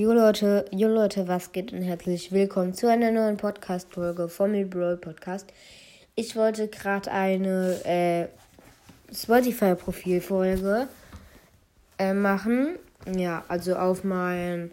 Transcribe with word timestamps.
Jo 0.00 0.14
Leute, 0.14 0.64
jo 0.70 0.88
Leute, 0.88 1.28
was 1.28 1.52
geht 1.52 1.74
und 1.74 1.82
herzlich 1.82 2.32
willkommen 2.32 2.72
zu 2.72 2.88
einer 2.88 3.10
neuen 3.10 3.36
Podcast-Folge 3.36 4.30
vom 4.30 4.52
Brawl 4.70 4.96
Podcast. 4.96 5.52
Ich 6.14 6.34
wollte 6.36 6.68
gerade 6.68 7.12
eine 7.12 7.84
äh, 7.84 8.28
Spotify-Profilfolge 9.14 10.88
äh, 11.98 12.14
machen. 12.14 12.78
Ja, 13.14 13.44
also 13.48 13.76
auf 13.76 14.02
mein 14.02 14.70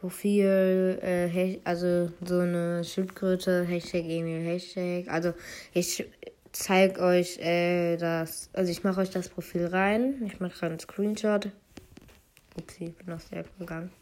Profil, 0.00 0.98
äh, 1.00 1.60
also 1.62 2.10
so 2.24 2.40
eine 2.40 2.82
Schildkröte, 2.82 3.62
Hashtag 3.62 4.02
Emil, 4.02 4.44
Hashtag. 4.44 5.06
Also 5.06 5.32
ich 5.72 6.04
zeige 6.50 7.00
euch 7.02 7.38
äh, 7.38 7.96
das, 7.98 8.50
also 8.52 8.72
ich 8.72 8.82
mache 8.82 9.00
euch 9.00 9.10
das 9.10 9.28
Profil 9.28 9.66
rein. 9.66 10.24
Ich 10.26 10.40
mache 10.40 10.58
gerade 10.58 10.72
einen 10.72 10.80
Screenshot. 10.80 11.50
Upsi, 12.58 12.96
bin 12.98 13.14
aus 13.14 13.28
der 13.30 13.38
App 13.38 13.58
gegangen. 13.60 13.92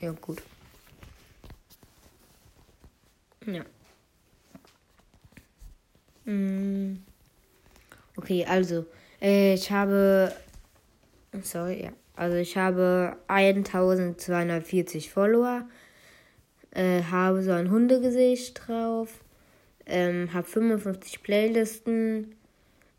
Ja, 0.00 0.12
gut. 0.12 0.40
Ja. 3.46 3.64
Mm. 6.24 7.02
Okay, 8.16 8.44
also, 8.44 8.86
äh, 9.20 9.54
ich 9.54 9.72
habe. 9.72 10.32
Sorry, 11.42 11.82
ja. 11.82 11.92
Also, 12.14 12.36
ich 12.36 12.56
habe 12.56 13.16
1240 13.26 15.10
Follower. 15.10 15.68
Äh, 16.70 17.02
habe 17.04 17.42
so 17.42 17.52
ein 17.52 17.70
Hundegesicht 17.70 18.60
drauf. 18.66 19.24
Ähm, 19.86 20.32
habe 20.32 20.46
55 20.46 21.22
Playlisten. 21.22 22.34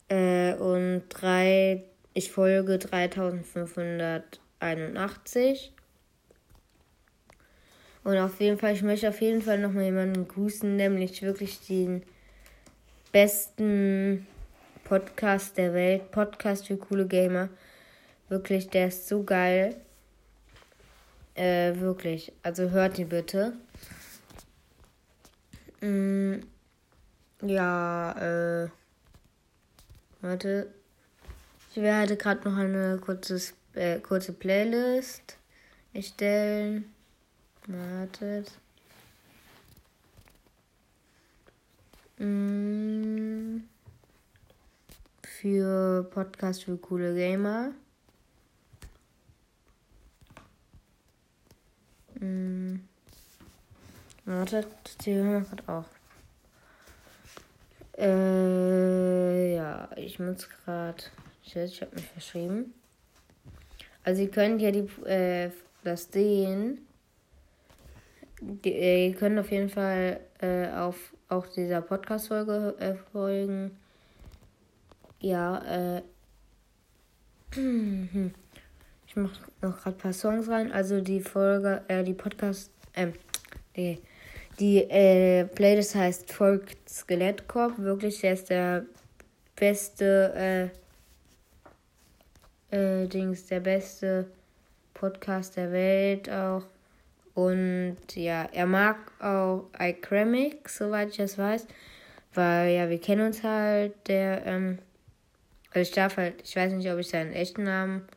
Äh, 0.09 0.53
und 0.55 1.03
drei. 1.09 1.85
Ich 2.13 2.31
folge 2.31 2.77
3581. 2.79 5.73
Und 8.03 8.17
auf 8.17 8.39
jeden 8.39 8.57
Fall, 8.57 8.73
ich 8.73 8.81
möchte 8.81 9.09
auf 9.09 9.21
jeden 9.21 9.41
Fall 9.41 9.59
nochmal 9.59 9.83
jemanden 9.83 10.27
grüßen, 10.27 10.75
nämlich 10.75 11.21
wirklich 11.21 11.59
den 11.67 12.03
besten 13.11 14.25
Podcast 14.83 15.57
der 15.57 15.73
Welt. 15.73 16.11
Podcast 16.11 16.67
für 16.67 16.77
coole 16.77 17.05
Gamer. 17.05 17.49
Wirklich, 18.29 18.69
der 18.69 18.87
ist 18.87 19.07
so 19.07 19.23
geil. 19.23 19.75
Äh, 21.35 21.75
wirklich. 21.75 22.31
Also 22.43 22.69
hört 22.69 22.97
ihn 22.99 23.09
bitte. 23.09 23.53
Mm, 25.81 26.35
ja, 27.41 28.63
äh. 28.65 28.69
Warte. 30.21 30.73
Ich 31.71 31.77
werde 31.77 32.17
gerade 32.17 32.49
noch 32.49 32.57
eine 32.57 32.97
kurze, 32.97 33.39
äh, 33.73 33.99
kurze 33.99 34.33
Playlist 34.33 35.37
erstellen. 35.93 36.93
Wartet. 37.69 38.51
Mm. 42.17 43.59
Für 45.21 46.03
Podcast 46.09 46.63
für 46.63 46.77
coole 46.77 47.13
Gamer. 47.13 47.73
Mm. 52.19 52.77
Wartet, 54.25 54.67
die 55.05 55.13
hören 55.13 55.31
wir 55.33 55.41
gerade 55.41 55.69
auch. 55.71 55.89
Äh, 57.99 59.53
ja, 59.53 59.89
ich 59.95 60.17
muss 60.17 60.49
gerade. 60.49 61.03
Ich, 61.43 61.55
habe 61.55 61.95
mich 61.95 62.07
verschrieben. 62.07 62.73
Also 64.03 64.23
ihr 64.23 64.31
könnt 64.31 64.59
ja 64.59 64.71
die, 64.71 64.87
äh, 65.05 65.51
das 65.83 66.11
sehen 66.11 66.88
die, 68.41 68.73
äh, 68.73 69.07
ihr 69.09 69.15
könnt 69.15 69.39
auf 69.39 69.51
jeden 69.51 69.69
Fall 69.69 70.19
äh, 70.41 70.69
auf 70.69 71.13
auch 71.29 71.47
dieser 71.47 71.81
Podcast-Folge 71.81 72.75
äh, 72.79 72.95
folgen. 73.11 73.77
Ja, 75.19 75.97
äh. 75.97 76.01
Ich 79.09 79.15
mache 79.15 79.41
noch 79.63 79.81
gerade 79.81 79.95
ein 79.95 79.97
paar 79.97 80.13
Songs 80.13 80.47
rein. 80.49 80.71
Also 80.71 81.01
die 81.01 81.19
Folge, 81.19 81.81
äh, 81.87 82.03
die 82.03 82.13
Podcast, 82.13 82.69
ähm, 82.93 83.13
die, 83.75 83.97
die 84.59 84.83
äh, 84.83 85.45
Playlist 85.45 85.95
heißt 85.95 86.31
Folgt 86.31 86.87
Skelettkorb. 86.87 87.79
Wirklich, 87.79 88.21
der 88.21 88.33
ist 88.33 88.51
der 88.51 88.85
beste, 89.55 90.69
äh, 92.71 93.03
äh, 93.03 93.07
Dings, 93.07 93.47
der 93.47 93.61
beste 93.61 94.29
Podcast 94.93 95.57
der 95.57 95.71
Welt 95.71 96.29
auch. 96.29 96.65
Und 97.33 97.97
ja, 98.15 98.49
er 98.51 98.65
mag 98.65 98.97
auch 99.21 99.69
iCramic, 99.77 100.67
soweit 100.69 101.09
ich 101.09 101.17
das 101.17 101.37
weiß. 101.37 101.67
Weil 102.33 102.75
ja, 102.75 102.89
wir 102.89 102.99
kennen 102.99 103.25
uns 103.25 103.43
halt, 103.43 103.93
der, 104.07 104.45
ähm, 104.45 104.79
also 105.69 105.81
ich 105.81 105.91
darf 105.91 106.17
halt, 106.17 106.41
ich 106.43 106.55
weiß 106.55 106.73
nicht, 106.73 106.89
ob 106.91 106.99
ich 106.99 107.09
seinen 107.09 107.33
echten 107.33 107.63
Namen 107.63 108.07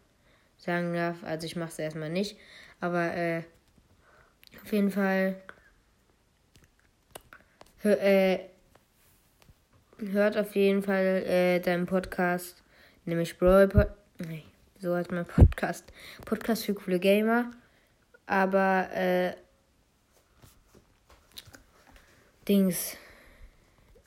sagen 0.58 0.94
darf. 0.94 1.22
Also 1.24 1.46
ich 1.46 1.56
mache 1.56 1.70
es 1.70 1.78
erstmal 1.78 2.10
nicht. 2.10 2.36
Aber 2.80 3.14
äh, 3.14 3.42
auf 4.62 4.72
jeden 4.72 4.90
Fall 4.90 5.36
hör, 7.78 8.00
äh, 8.02 8.40
hört 10.10 10.36
auf 10.36 10.54
jeden 10.56 10.82
Fall 10.82 11.22
äh, 11.26 11.60
deinen 11.60 11.86
Podcast, 11.86 12.62
nämlich 13.04 13.38
Brawl 13.38 13.68
Pod 13.68 13.88
nee, 14.18 14.44
so 14.78 14.94
heißt 14.94 15.12
mein 15.12 15.26
Podcast. 15.26 15.92
Podcast 16.24 16.64
für 16.64 16.74
coole 16.74 16.98
Gamer. 16.98 17.50
Aber, 18.26 18.88
äh, 18.94 19.34
Dings. 22.48 22.96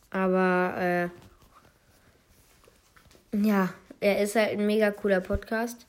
Aber, 0.09 0.76
äh, 0.78 1.09
ja, 3.38 3.74
er 4.00 4.22
ist 4.22 4.36
halt 4.36 4.52
ein 4.52 4.66
mega 4.66 4.92
cooler 4.92 5.22
Podcast. 5.22 5.86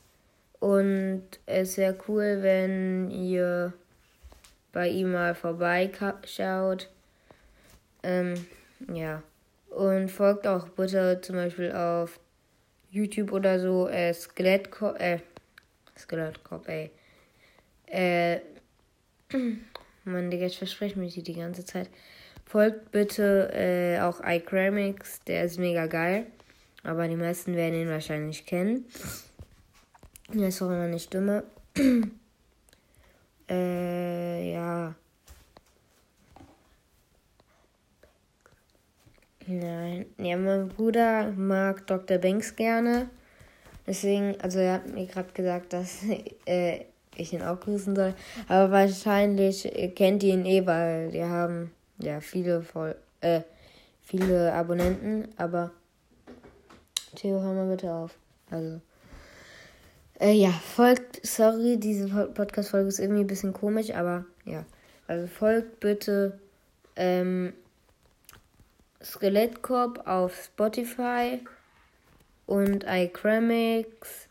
Und 0.59 1.25
es 1.47 1.77
wäre 1.77 1.97
cool, 2.09 2.39
wenn 2.41 3.11
ihr 3.11 3.73
bei 4.73 4.89
ihm 4.89 5.13
mal 5.13 5.35
vorbeischaut. 5.35 6.89
Ähm, 8.03 8.47
ja. 8.93 9.23
Und 9.71 10.11
folgt 10.11 10.47
auch 10.47 10.69
bitte 10.71 11.21
zum 11.23 11.37
Beispiel 11.37 11.73
auf 11.73 12.19
YouTube 12.91 13.33
oder 13.33 13.61
so 13.61 13.89
äh, 13.89 14.13
Skelettkopf, 14.15 14.99
äh, 14.99 15.21
Skelettkopf, 15.97 16.69
ey. 16.69 16.91
Äh, 17.87 18.41
Mann, 20.05 20.31
Digga, 20.31 20.47
ich 20.47 20.59
verspreche 20.59 20.99
mich 20.99 21.15
die 21.23 21.35
ganze 21.35 21.65
Zeit. 21.65 21.91
Folgt 22.45 22.93
bitte 22.93 23.51
äh, 23.53 24.01
auch 24.01 24.21
iCramix, 24.25 25.21
der 25.25 25.45
ist 25.45 25.59
mega 25.59 25.87
geil. 25.87 26.27
Aber 26.85 27.09
die 27.09 27.17
meisten 27.17 27.57
werden 27.57 27.75
ihn 27.75 27.89
wahrscheinlich 27.89 28.47
kennen. 28.47 28.85
Der 30.33 30.49
ist 30.49 30.63
auch 30.63 30.67
immer 30.67 30.83
eine 30.83 31.01
Stimme. 31.01 31.43
äh, 33.51 34.53
ja. 34.53 34.95
Nein. 39.49 40.07
Ja, 40.19 40.37
mein 40.37 40.69
Bruder 40.69 41.33
mag 41.33 41.87
Dr. 41.87 42.19
Banks 42.19 42.55
gerne. 42.55 43.09
Deswegen, 43.87 44.41
also 44.41 44.59
er 44.59 44.75
hat 44.75 44.89
mir 44.89 45.07
gerade 45.07 45.33
gesagt, 45.33 45.73
dass 45.73 46.01
äh, 46.47 46.85
ich 47.17 47.33
ihn 47.33 47.43
auch 47.43 47.61
grüßen 47.61 47.97
soll. 47.97 48.15
Aber 48.49 48.71
wahrscheinlich 48.71 49.71
kennt 49.95 50.23
ihr 50.23 50.35
ihn 50.35 50.47
eh, 50.47 50.67
weil 50.67 51.13
wir 51.13 51.29
haben 51.29 51.73
ja 51.99 52.21
viele 52.21 52.63
voll, 52.63 52.97
äh, 53.21 53.43
viele 54.03 54.53
Abonnenten. 54.53 55.29
Aber 55.37 55.71
Theo, 57.15 57.41
hör 57.41 57.55
mal 57.55 57.69
bitte 57.69 57.93
auf. 57.93 58.17
Also. 58.51 58.81
Äh, 60.19 60.33
ja, 60.33 60.51
folgt, 60.51 61.27
sorry, 61.27 61.79
diese 61.79 62.09
Podcast-Folge 62.09 62.89
ist 62.89 62.99
irgendwie 62.99 63.21
ein 63.21 63.27
bisschen 63.27 63.53
komisch, 63.53 63.93
aber 63.93 64.25
ja. 64.45 64.65
Also 65.09 65.27
folgt 65.27 65.81
bitte 65.81 66.39
ähm, 66.97 67.53
Skelettkorb 69.03 70.07
auf 70.07 70.35
Spotify 70.35 71.41
und 72.47 72.85
iCramix 72.89 74.26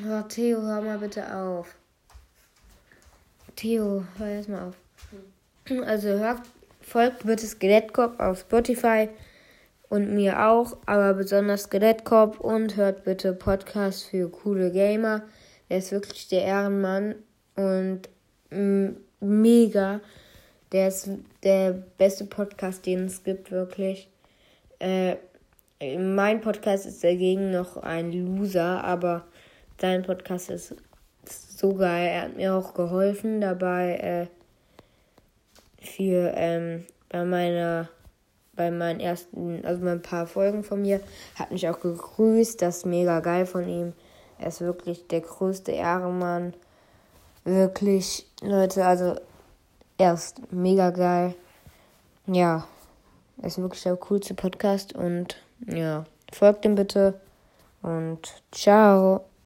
Oh, 0.00 0.22
Theo, 0.26 0.62
hör 0.62 0.80
mal 0.80 0.96
bitte 0.96 1.22
auf. 1.36 1.74
Theo, 3.56 4.02
hör 4.16 4.26
erst 4.26 4.48
mal 4.48 4.68
auf. 4.68 4.76
Also 5.84 6.08
hört, 6.08 6.40
folgt 6.80 7.26
bitte 7.26 7.46
Skelettkorb 7.46 8.18
auf 8.18 8.40
Spotify 8.40 9.10
und 9.90 10.14
mir 10.14 10.48
auch, 10.48 10.78
aber 10.86 11.12
besonders 11.12 11.64
Skelettkorb 11.64 12.40
und 12.40 12.76
hört 12.76 13.04
bitte 13.04 13.34
Podcast 13.34 14.04
für 14.04 14.30
coole 14.30 14.72
Gamer. 14.72 15.24
Der 15.68 15.76
ist 15.76 15.92
wirklich 15.92 16.26
der 16.28 16.44
Ehrenmann 16.44 17.16
und 17.56 18.08
mega. 19.20 20.00
Der 20.72 20.88
ist 20.88 21.10
der 21.42 21.72
beste 21.98 22.24
Podcast, 22.24 22.86
den 22.86 23.04
es 23.04 23.22
gibt, 23.22 23.50
wirklich. 23.50 24.08
Äh, 24.78 25.16
mein 25.98 26.40
Podcast 26.40 26.86
ist 26.86 27.04
dagegen 27.04 27.50
noch 27.50 27.76
ein 27.76 28.10
Loser, 28.10 28.82
aber 28.84 29.26
Dein 29.82 30.04
Podcast 30.04 30.48
ist 30.48 30.76
so 31.26 31.74
geil. 31.74 32.06
Er 32.06 32.22
hat 32.22 32.36
mir 32.36 32.54
auch 32.54 32.72
geholfen 32.72 33.40
dabei 33.40 34.28
äh, 35.80 35.84
für 35.84 36.32
ähm, 36.36 36.86
bei 37.08 37.24
meiner 37.24 37.88
bei 38.54 38.70
meinen 38.70 39.00
ersten, 39.00 39.64
also 39.64 39.82
bei 39.82 39.90
ein 39.90 40.02
paar 40.02 40.28
Folgen 40.28 40.62
von 40.62 40.82
mir, 40.82 41.00
hat 41.34 41.50
mich 41.50 41.68
auch 41.68 41.80
gegrüßt. 41.80 42.62
Das 42.62 42.76
ist 42.76 42.86
mega 42.86 43.18
geil 43.18 43.44
von 43.44 43.66
ihm. 43.66 43.92
Er 44.38 44.48
ist 44.48 44.60
wirklich 44.60 45.08
der 45.08 45.22
größte 45.22 45.72
Ehrenmann. 45.72 46.54
Wirklich, 47.42 48.30
Leute, 48.40 48.86
also 48.86 49.16
er 49.98 50.14
ist 50.14 50.52
mega 50.52 50.90
geil. 50.90 51.34
Ja, 52.28 52.68
er 53.40 53.48
ist 53.48 53.58
wirklich 53.58 53.82
der 53.82 53.96
coolste 53.96 54.34
Podcast 54.34 54.92
und 54.94 55.42
ja, 55.66 56.04
folgt 56.32 56.64
ihm 56.66 56.76
bitte 56.76 57.20
und 57.82 58.32
ciao. 58.52 59.24